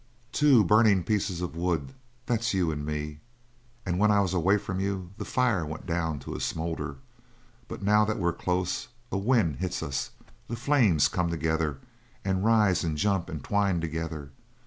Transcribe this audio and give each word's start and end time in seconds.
"Two 0.31 0.63
burnin' 0.63 1.03
pieces 1.03 1.41
of 1.41 1.55
wood, 1.55 1.93
that's 2.25 2.55
you 2.55 2.71
and 2.71 2.83
me, 2.83 3.19
and 3.85 3.99
when 3.99 4.09
I 4.09 4.19
was 4.19 4.33
away 4.33 4.57
from 4.57 4.79
you 4.79 5.11
the 5.19 5.25
fire 5.25 5.63
went 5.63 5.85
down 5.85 6.17
to 6.21 6.33
a 6.33 6.39
smoulder; 6.39 6.97
but 7.67 7.83
now 7.83 8.03
that 8.05 8.17
we're 8.17 8.33
close 8.33 8.87
a 9.11 9.17
wind 9.19 9.57
hits 9.57 9.83
us, 9.83 10.09
and 10.47 10.57
the 10.57 10.59
flames 10.59 11.07
come 11.07 11.29
together 11.29 11.81
and 12.25 12.43
rise 12.43 12.83
and 12.83 12.97
jump 12.97 13.29
and 13.29 13.43
twine 13.43 13.79
together. 13.79 14.31